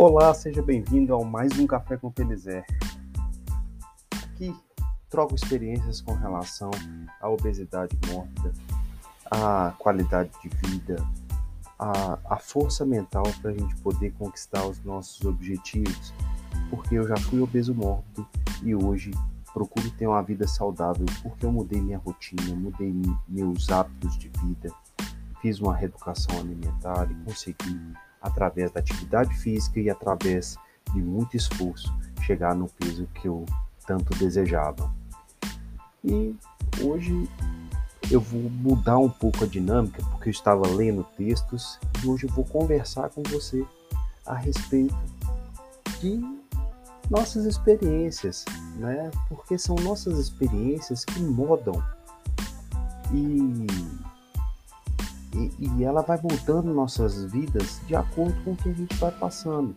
Olá, 0.00 0.32
seja 0.32 0.62
bem-vindo 0.62 1.12
ao 1.12 1.24
mais 1.24 1.58
um 1.58 1.66
Café 1.66 1.96
com 1.96 2.08
Pelizé. 2.08 2.64
Aqui 4.12 4.54
troco 5.10 5.34
experiências 5.34 6.00
com 6.00 6.14
relação 6.14 6.70
à 7.20 7.28
obesidade 7.28 7.98
mórbida, 8.06 8.52
à 9.28 9.74
qualidade 9.76 10.30
de 10.40 10.68
vida, 10.68 11.04
à, 11.76 12.16
à 12.30 12.36
força 12.36 12.86
mental 12.86 13.24
para 13.42 13.50
a 13.50 13.52
gente 13.54 13.74
poder 13.78 14.12
conquistar 14.12 14.64
os 14.66 14.80
nossos 14.84 15.20
objetivos, 15.26 16.14
porque 16.70 16.94
eu 16.94 17.08
já 17.08 17.16
fui 17.16 17.40
obeso 17.40 17.74
mórbido 17.74 18.24
e 18.62 18.76
hoje 18.76 19.10
procuro 19.52 19.90
ter 19.90 20.06
uma 20.06 20.22
vida 20.22 20.46
saudável 20.46 21.06
porque 21.24 21.44
eu 21.44 21.50
mudei 21.50 21.80
minha 21.80 21.98
rotina, 21.98 22.54
mudei 22.54 22.94
meus 23.26 23.68
hábitos 23.68 24.16
de 24.16 24.28
vida, 24.44 24.72
fiz 25.42 25.58
uma 25.58 25.74
reeducação 25.74 26.38
alimentar 26.38 27.10
e 27.10 27.14
consegui 27.24 27.98
através 28.20 28.70
da 28.70 28.80
atividade 28.80 29.34
física 29.36 29.80
e 29.80 29.90
através 29.90 30.56
de 30.92 31.00
muito 31.00 31.36
esforço, 31.36 31.92
chegar 32.22 32.54
no 32.54 32.68
peso 32.68 33.06
que 33.14 33.28
eu 33.28 33.44
tanto 33.86 34.16
desejava. 34.18 34.92
E 36.04 36.34
hoje 36.82 37.28
eu 38.10 38.20
vou 38.20 38.48
mudar 38.50 38.98
um 38.98 39.10
pouco 39.10 39.44
a 39.44 39.46
dinâmica, 39.46 40.02
porque 40.10 40.28
eu 40.28 40.32
estava 40.32 40.66
lendo 40.66 41.04
textos 41.16 41.78
e 42.02 42.06
hoje 42.06 42.26
eu 42.26 42.30
vou 42.30 42.44
conversar 42.44 43.10
com 43.10 43.22
você 43.24 43.64
a 44.24 44.34
respeito 44.34 44.96
de 46.00 46.20
nossas 47.10 47.44
experiências, 47.44 48.44
né? 48.76 49.10
Porque 49.28 49.58
são 49.58 49.76
nossas 49.76 50.18
experiências 50.18 51.04
que 51.04 51.20
modam 51.20 51.82
e 53.12 53.66
e, 55.58 55.84
ela 55.84 56.02
vai 56.02 56.18
mudando 56.22 56.72
nossas 56.72 57.24
vidas 57.24 57.80
de 57.86 57.94
acordo 57.94 58.34
com 58.44 58.52
o 58.52 58.56
que 58.56 58.68
a 58.68 58.72
gente 58.72 58.94
vai 58.96 59.12
passando. 59.12 59.74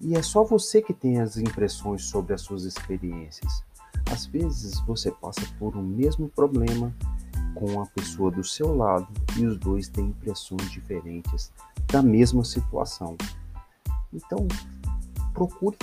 E 0.00 0.16
é 0.16 0.22
só 0.22 0.42
você 0.42 0.82
que 0.82 0.92
tem 0.92 1.20
as 1.20 1.36
impressões 1.36 2.04
sobre 2.04 2.34
as 2.34 2.40
suas 2.40 2.64
experiências. 2.64 3.62
Às 4.10 4.26
vezes 4.26 4.80
você 4.80 5.10
passa 5.10 5.42
por 5.58 5.76
um 5.76 5.82
mesmo 5.82 6.28
problema 6.28 6.92
com 7.54 7.80
a 7.80 7.86
pessoa 7.86 8.30
do 8.30 8.42
seu 8.42 8.74
lado 8.74 9.06
e 9.36 9.46
os 9.46 9.56
dois 9.58 9.88
têm 9.88 10.06
impressões 10.06 10.70
diferentes 10.70 11.52
da 11.86 12.02
mesma 12.02 12.44
situação. 12.44 13.16
Então, 14.12 14.48
procure 15.32 15.76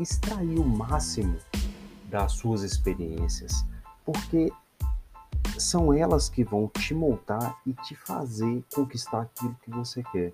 extrair 0.00 0.58
o 0.58 0.66
máximo 0.66 1.36
das 2.10 2.32
suas 2.32 2.62
experiências, 2.62 3.64
porque 4.04 4.52
são 5.58 5.92
elas 5.92 6.28
que 6.28 6.44
vão 6.44 6.68
te 6.68 6.94
montar 6.94 7.58
e 7.66 7.72
te 7.72 7.94
fazer 7.94 8.64
conquistar 8.74 9.22
aquilo 9.22 9.56
que 9.62 9.70
você 9.70 10.02
quer. 10.04 10.32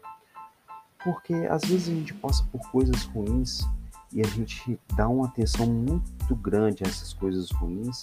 Porque 1.03 1.35
às 1.51 1.63
vezes 1.63 1.89
a 1.89 1.93
gente 1.93 2.15
passa 2.15 2.45
por 2.53 2.61
coisas 2.71 3.05
ruins 3.05 3.61
e 4.13 4.21
a 4.21 4.27
gente 4.27 4.79
dá 4.95 5.09
uma 5.09 5.27
atenção 5.27 5.67
muito 5.67 6.35
grande 6.37 6.85
a 6.85 6.89
essas 6.89 7.13
coisas 7.13 7.51
ruins 7.51 8.03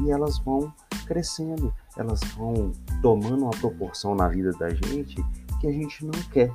e 0.00 0.10
elas 0.10 0.38
vão 0.38 0.72
crescendo, 1.06 1.72
elas 1.96 2.20
vão 2.36 2.72
tomando 3.00 3.44
uma 3.44 3.50
proporção 3.50 4.14
na 4.14 4.28
vida 4.28 4.50
da 4.52 4.70
gente 4.70 5.16
que 5.60 5.66
a 5.66 5.72
gente 5.72 6.04
não 6.04 6.22
quer. 6.30 6.50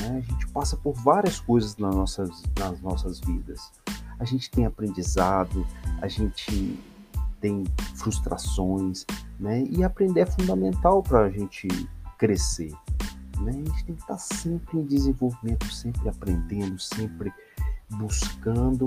Né? 0.00 0.18
A 0.18 0.20
gente 0.20 0.46
passa 0.48 0.76
por 0.76 0.94
várias 0.94 1.40
coisas 1.40 1.76
nas 1.76 1.94
nossas, 1.94 2.42
nas 2.58 2.80
nossas 2.80 3.20
vidas. 3.20 3.72
A 4.18 4.24
gente 4.24 4.50
tem 4.50 4.66
aprendizado, 4.66 5.66
a 6.00 6.08
gente 6.08 6.78
tem 7.40 7.64
frustrações, 7.96 9.04
né? 9.38 9.64
E 9.70 9.84
aprender 9.84 10.20
é 10.20 10.26
fundamental 10.26 11.02
para 11.02 11.24
a 11.24 11.30
gente 11.30 11.68
crescer. 12.18 12.72
Né? 13.40 13.52
A 13.52 13.52
gente 13.52 13.84
tem 13.84 13.94
que 13.94 14.00
estar 14.00 14.18
sempre 14.18 14.78
em 14.78 14.84
desenvolvimento, 14.84 15.72
sempre 15.72 16.08
aprendendo, 16.08 16.78
sempre 16.78 17.32
buscando 17.90 18.86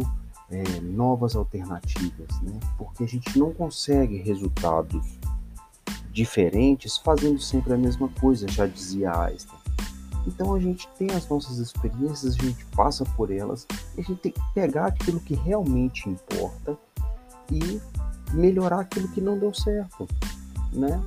é, 0.49 0.81
novas 0.81 1.35
alternativas, 1.35 2.41
né? 2.41 2.59
Porque 2.77 3.03
a 3.03 3.07
gente 3.07 3.39
não 3.39 3.53
consegue 3.53 4.17
resultados 4.17 5.17
diferentes 6.11 6.97
fazendo 6.97 7.39
sempre 7.39 7.73
a 7.73 7.77
mesma 7.77 8.09
coisa, 8.19 8.47
já 8.47 8.67
dizia 8.67 9.17
Einstein. 9.17 9.59
Então 10.27 10.53
a 10.53 10.59
gente 10.59 10.87
tem 10.97 11.09
as 11.11 11.27
nossas 11.27 11.57
experiências, 11.57 12.35
a 12.35 12.43
gente 12.43 12.65
passa 12.75 13.03
por 13.15 13.31
elas, 13.31 13.65
a 13.97 14.01
gente 14.01 14.15
tem 14.15 14.31
que 14.31 14.41
pegar 14.53 14.87
aquilo 14.87 15.19
que 15.19 15.33
realmente 15.33 16.09
importa 16.09 16.77
e 17.51 17.81
melhorar 18.33 18.81
aquilo 18.81 19.07
que 19.09 19.21
não 19.21 19.37
deu 19.37 19.53
certo, 19.53 20.07
né? 20.71 21.01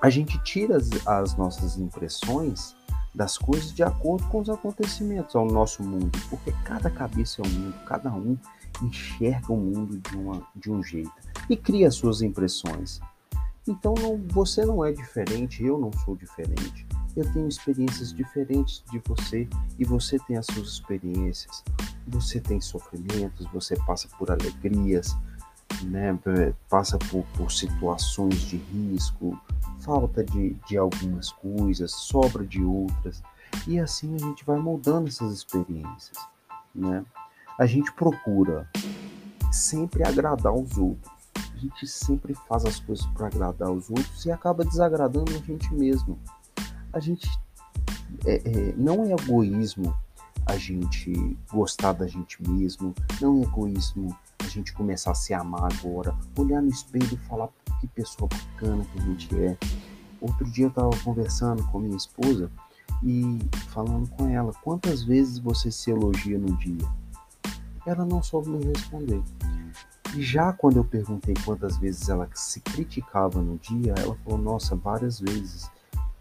A 0.00 0.08
gente 0.08 0.42
tira 0.42 0.76
as, 0.76 1.06
as 1.06 1.36
nossas 1.36 1.76
impressões 1.76 2.74
das 3.14 3.36
coisas 3.36 3.72
de 3.72 3.82
acordo 3.82 4.26
com 4.28 4.40
os 4.40 4.48
acontecimentos 4.48 5.34
ao 5.34 5.44
nosso 5.44 5.82
mundo, 5.82 6.18
porque 6.30 6.52
cada 6.64 6.88
cabeça 6.88 7.42
é 7.42 7.46
um 7.46 7.50
mundo, 7.50 7.74
cada 7.84 8.10
um 8.12 8.36
enxerga 8.82 9.52
o 9.52 9.56
mundo 9.56 9.98
de, 9.98 10.16
uma, 10.16 10.42
de 10.54 10.70
um 10.70 10.82
jeito 10.82 11.12
e 11.48 11.56
cria 11.56 11.90
suas 11.90 12.22
impressões. 12.22 13.00
Então 13.66 13.94
não, 13.94 14.18
você 14.28 14.64
não 14.64 14.84
é 14.84 14.92
diferente, 14.92 15.64
eu 15.64 15.78
não 15.78 15.92
sou 15.92 16.16
diferente. 16.16 16.86
Eu 17.16 17.30
tenho 17.32 17.48
experiências 17.48 18.12
diferentes 18.12 18.82
de 18.90 19.00
você 19.04 19.48
e 19.78 19.84
você 19.84 20.18
tem 20.20 20.36
as 20.36 20.46
suas 20.46 20.68
experiências. 20.68 21.62
Você 22.06 22.40
tem 22.40 22.60
sofrimentos, 22.60 23.46
você 23.52 23.76
passa 23.84 24.08
por 24.16 24.30
alegrias, 24.30 25.16
né, 25.82 26.18
passa 26.68 26.98
por, 26.98 27.24
por 27.36 27.50
situações 27.50 28.40
de 28.42 28.56
risco, 28.56 29.38
falta 29.80 30.22
de, 30.24 30.54
de 30.66 30.76
algumas 30.76 31.32
coisas, 31.32 31.90
sobra 31.92 32.44
de 32.44 32.62
outras, 32.62 33.22
e 33.66 33.78
assim 33.78 34.14
a 34.14 34.18
gente 34.18 34.44
vai 34.44 34.58
moldando 34.58 35.08
essas 35.08 35.32
experiências. 35.32 36.16
Né? 36.74 37.04
A 37.58 37.66
gente 37.66 37.92
procura 37.92 38.68
sempre 39.50 40.06
agradar 40.06 40.52
os 40.52 40.76
outros, 40.76 41.12
a 41.54 41.58
gente 41.58 41.86
sempre 41.86 42.34
faz 42.48 42.64
as 42.64 42.80
coisas 42.80 43.04
para 43.06 43.26
agradar 43.26 43.70
os 43.70 43.90
outros 43.90 44.24
e 44.24 44.30
acaba 44.30 44.64
desagradando 44.64 45.32
a 45.32 45.38
gente 45.38 45.72
mesmo. 45.74 46.18
A 46.92 47.00
gente 47.00 47.28
é, 48.24 48.36
é, 48.36 48.74
não 48.76 49.04
é 49.04 49.12
egoísmo 49.12 49.94
a 50.46 50.56
gente 50.56 51.36
gostar 51.52 51.92
da 51.92 52.06
gente 52.06 52.42
mesmo, 52.48 52.94
não 53.20 53.40
é 53.40 53.42
egoísmo 53.42 54.16
gente 54.50 54.72
começar 54.72 55.12
a 55.12 55.14
se 55.14 55.32
amar 55.32 55.68
agora, 55.72 56.14
olhar 56.36 56.60
no 56.60 56.68
espelho 56.68 57.08
e 57.12 57.28
falar 57.28 57.48
que 57.80 57.86
pessoa 57.88 58.28
bacana 58.28 58.84
que 58.84 58.98
a 58.98 59.02
gente 59.02 59.36
é. 59.36 59.56
Outro 60.20 60.44
dia 60.50 60.66
eu 60.66 60.70
tava 60.70 60.90
conversando 61.02 61.64
com 61.68 61.78
minha 61.78 61.96
esposa 61.96 62.50
e 63.02 63.38
falando 63.68 64.08
com 64.10 64.28
ela, 64.28 64.52
quantas 64.62 65.02
vezes 65.02 65.38
você 65.38 65.70
se 65.70 65.90
elogia 65.90 66.38
no 66.38 66.54
dia? 66.56 66.86
Ela 67.86 68.04
não 68.04 68.22
soube 68.22 68.50
me 68.50 68.64
responder. 68.64 69.22
E 70.14 70.22
já 70.22 70.52
quando 70.52 70.76
eu 70.76 70.84
perguntei 70.84 71.34
quantas 71.44 71.78
vezes 71.78 72.08
ela 72.08 72.28
se 72.34 72.60
criticava 72.60 73.40
no 73.40 73.56
dia, 73.58 73.94
ela 73.96 74.16
falou, 74.24 74.38
nossa, 74.38 74.76
várias 74.76 75.20
vezes. 75.20 75.70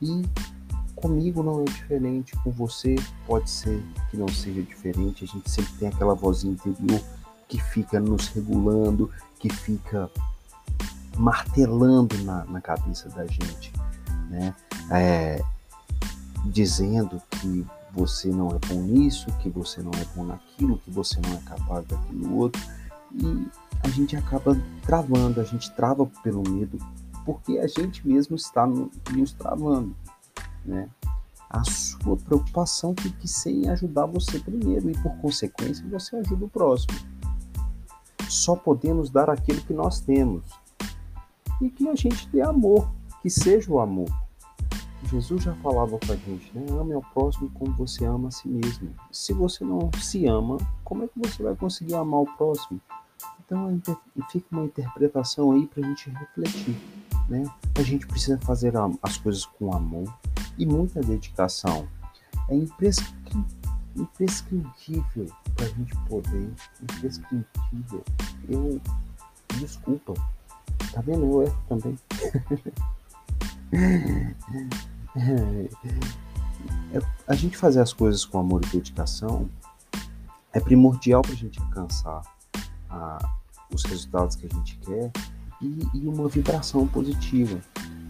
E 0.02 0.24
comigo 0.96 1.42
não 1.42 1.62
é 1.62 1.66
diferente, 1.66 2.36
com 2.44 2.52
você 2.52 2.96
pode 3.26 3.50
ser 3.50 3.84
que 4.10 4.18
não 4.18 4.28
seja 4.28 4.62
diferente, 4.62 5.24
a 5.24 5.28
gente 5.28 5.50
sempre 5.50 5.74
tem 5.74 5.88
aquela 5.88 6.14
vozinha 6.14 6.54
interior 6.54 7.02
que 7.50 7.60
fica 7.60 8.00
nos 8.00 8.28
regulando, 8.28 9.12
que 9.40 9.52
fica 9.52 10.10
martelando 11.18 12.18
na, 12.24 12.46
na 12.46 12.62
cabeça 12.62 13.10
da 13.10 13.26
gente, 13.26 13.74
né? 14.30 14.56
É, 14.92 15.44
dizendo 16.46 17.22
que 17.32 17.66
você 17.92 18.30
não 18.30 18.50
é 18.50 18.60
bom 18.68 18.82
nisso, 18.84 19.26
que 19.40 19.50
você 19.50 19.82
não 19.82 19.92
é 19.92 20.06
bom 20.16 20.24
naquilo, 20.24 20.78
que 20.78 20.92
você 20.92 21.20
não 21.20 21.34
é 21.34 21.42
capaz 21.42 21.86
daquilo 21.88 22.38
outro, 22.38 22.62
e 23.12 23.48
a 23.84 23.90
gente 23.90 24.16
acaba 24.16 24.56
travando, 24.84 25.42
a 25.42 25.44
gente 25.44 25.72
trava 25.72 26.06
pelo 26.24 26.48
medo, 26.48 26.78
porque 27.26 27.58
a 27.58 27.68
gente 27.68 28.08
mesmo 28.08 28.36
está 28.36 28.68
nos 28.68 29.34
travando, 29.34 29.96
né? 30.64 30.88
A 31.50 31.64
sua 31.64 32.16
preocupação 32.16 32.94
tem 32.94 33.12
que 33.12 33.68
ajudar 33.68 34.06
você 34.06 34.38
primeiro 34.38 34.92
e, 34.92 34.94
por 35.00 35.18
consequência, 35.18 35.84
você 35.90 36.16
ajuda 36.16 36.46
o 36.46 36.50
próximo 36.50 36.96
só 38.32 38.56
podemos 38.56 39.10
dar 39.10 39.30
aquilo 39.30 39.62
que 39.62 39.74
nós 39.74 40.00
temos. 40.00 40.44
E 41.62 41.70
que 41.70 41.88
a 41.88 41.96
gente 41.96 42.28
dê 42.30 42.42
amor, 42.42 42.90
que 43.22 43.30
seja 43.30 43.72
o 43.72 43.80
amor. 43.80 44.08
Jesus 45.10 45.44
já 45.44 45.56
falava 45.56 45.98
com 45.98 46.12
a 46.12 46.16
gente, 46.16 46.52
né? 46.54 46.66
Ame 46.80 46.94
ao 46.94 47.02
próximo 47.02 47.50
como 47.52 47.74
você 47.74 48.06
ama 48.06 48.28
a 48.28 48.32
si 48.32 48.48
mesmo. 48.48 48.94
Se 49.12 49.34
você 49.34 49.64
não 49.64 49.90
se 50.00 50.26
ama, 50.26 50.58
como 50.84 51.04
é 51.04 51.08
que 51.08 51.18
você 51.18 51.42
vai 51.42 51.56
conseguir 51.56 51.96
amar 51.96 52.22
o 52.22 52.26
próximo? 52.38 52.80
Então 53.46 53.82
fica 54.30 54.46
uma 54.52 54.66
interpretação 54.66 55.52
aí 55.52 55.66
para 55.66 55.84
a 55.84 55.88
gente 55.88 56.10
refletir, 56.12 56.78
né? 57.28 57.44
A 57.76 57.82
gente 57.82 58.06
precisa 58.06 58.38
fazer 58.42 58.74
as 59.02 59.18
coisas 59.18 59.46
com 59.46 59.74
amor 59.74 60.14
e 60.58 60.66
muita 60.66 61.02
dedicação. 61.02 61.88
É 62.48 62.56
imprescindível 64.02 65.28
para 65.56 65.66
a 65.66 65.70
gente 65.70 65.96
poder, 66.08 66.52
imprescindível. 66.82 68.04
Eu, 68.48 68.82
desculpa, 69.60 70.14
tá 70.92 71.02
vendo? 71.02 71.24
Eu 71.26 71.44
erro 71.44 71.64
também. 71.68 71.98
é, 76.94 77.00
a 77.28 77.36
gente 77.36 77.58
fazer 77.58 77.82
as 77.82 77.94
coisas 77.94 78.26
com 78.26 78.40
amor 78.40 78.64
e 78.66 78.70
dedicação 78.70 79.50
é 80.54 80.60
primordial 80.60 81.22
para 81.22 81.34
a 81.34 81.36
gente 81.36 81.60
alcançar 81.60 82.22
a, 82.90 83.36
os 83.72 83.84
resultados 83.84 84.36
que 84.36 84.48
a 84.48 84.56
gente 84.56 84.78
quer 84.80 85.12
e, 85.62 85.88
e 85.94 86.08
uma 86.08 86.28
vibração 86.28 86.88
positiva. 86.88 87.60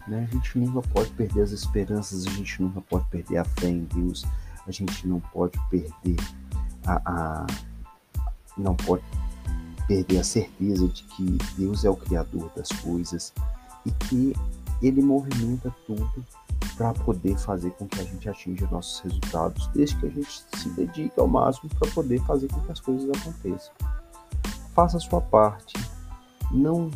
Né? 0.07 0.27
A 0.30 0.33
gente 0.33 0.57
nunca 0.57 0.88
pode 0.89 1.09
perder 1.12 1.41
as 1.41 1.51
esperanças, 1.51 2.25
a 2.25 2.30
gente 2.31 2.62
nunca 2.62 2.81
pode 2.81 3.06
perder 3.09 3.38
a 3.38 3.45
fé 3.45 3.69
em 3.69 3.83
Deus, 3.83 4.25
a 4.69 4.71
gente 4.71 5.07
não 5.07 5.19
pode 5.19 5.60
perder 5.69 6.16
a, 6.86 7.01
a 7.06 7.48
não 8.57 8.75
pode 8.75 9.04
perder 9.88 10.19
a 10.19 10.24
certeza 10.24 10.88
de 10.88 11.04
que 11.04 11.38
Deus 11.57 11.83
é 11.83 11.89
o 11.89 11.95
criador 11.95 12.51
das 12.56 12.69
coisas 12.69 13.33
e 13.86 13.92
que 13.92 14.36
ele 14.81 15.01
movimenta 15.01 15.74
tudo 15.86 16.25
para 16.77 16.94
poder 16.94 17.38
fazer 17.38 17.71
com 17.71 17.88
que 17.88 18.00
a 18.00 18.04
gente 18.04 18.30
atinja 18.30 18.68
nossos 18.71 19.00
resultados, 19.01 19.68
desde 19.74 19.95
que 19.98 20.06
a 20.06 20.10
gente 20.10 20.44
se 20.56 20.69
dedique 20.69 21.19
ao 21.19 21.27
máximo 21.27 21.69
para 21.77 21.89
poder 21.92 22.22
fazer 22.22 22.48
com 22.50 22.62
que 22.62 22.72
as 22.72 22.80
coisas 22.80 23.10
aconteçam. 23.10 23.74
Faça 24.74 24.98
a 24.98 25.00
sua 25.00 25.19
parte, 25.19 25.74
não 26.51 26.89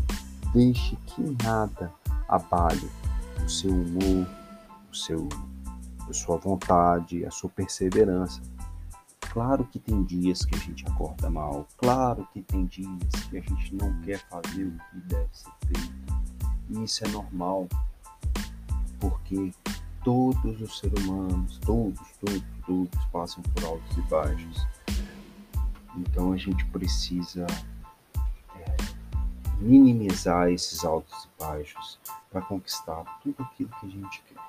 deixe 0.53 0.95
que 1.07 1.21
nada 1.43 1.91
abale 2.29 2.89
o 3.43 3.49
seu 3.49 3.71
humor, 3.71 4.27
o 4.91 4.95
seu, 4.95 5.27
a 6.09 6.13
sua 6.13 6.37
vontade, 6.37 7.25
a 7.25 7.31
sua 7.31 7.49
perseverança. 7.49 8.41
Claro 9.31 9.65
que 9.65 9.79
tem 9.79 10.03
dias 10.03 10.45
que 10.45 10.55
a 10.55 10.59
gente 10.59 10.85
acorda 10.87 11.29
mal, 11.29 11.67
claro 11.77 12.27
que 12.31 12.41
tem 12.41 12.65
dias 12.65 13.09
que 13.29 13.37
a 13.37 13.41
gente 13.41 13.75
não 13.75 13.99
quer 14.01 14.19
fazer 14.29 14.65
o 14.65 14.77
que 14.91 14.99
deve 15.07 15.29
ser 15.31 15.51
feito. 15.65 15.93
E 16.69 16.83
isso 16.83 17.03
é 17.03 17.07
normal, 17.07 17.67
porque 18.99 19.51
todos 20.03 20.61
os 20.61 20.77
seres 20.77 21.03
humanos, 21.05 21.57
todos, 21.65 21.99
todos, 22.19 22.43
todos 22.65 23.05
passam 23.11 23.41
por 23.41 23.65
altos 23.65 23.97
e 23.97 24.01
baixos. 24.01 24.67
Então 25.97 26.33
a 26.33 26.37
gente 26.37 26.65
precisa 26.65 27.47
é, 28.55 28.75
minimizar 29.59 30.49
esses 30.49 30.83
altos 30.83 31.25
e 31.25 31.41
baixos 31.41 31.99
para 32.29 32.41
conquistar 32.41 33.03
tudo 33.23 33.41
aquilo 33.43 33.69
que 33.79 33.85
a 33.85 33.89
gente 33.89 34.23
quer. 34.27 34.41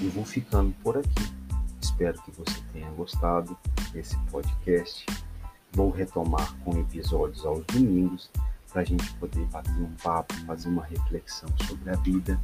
Eu 0.00 0.10
vou 0.10 0.24
ficando 0.24 0.72
por 0.82 0.96
aqui. 0.96 1.32
Espero 1.80 2.22
que 2.22 2.30
você 2.30 2.60
tenha 2.72 2.88
gostado 2.90 3.58
desse 3.92 4.16
podcast. 4.30 5.04
Vou 5.72 5.90
retomar 5.90 6.54
com 6.64 6.78
episódios 6.78 7.44
aos 7.44 7.64
domingos 7.66 8.30
para 8.70 8.82
a 8.82 8.84
gente 8.84 9.12
poder 9.14 9.44
bater 9.46 9.72
um 9.72 9.92
papo, 10.02 10.34
fazer 10.46 10.68
uma 10.68 10.84
reflexão 10.84 11.48
sobre 11.66 11.90
a 11.90 11.96
vida. 11.96 12.40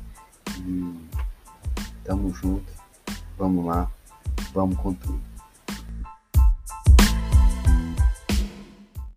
E 0.59 1.09
tamo 2.03 2.35
junto, 2.35 2.73
vamos 3.39 3.65
lá, 3.67 3.89
vamos 4.53 4.77
com 4.79 4.93
tudo. 4.93 5.34